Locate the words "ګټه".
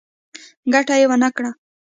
0.73-0.95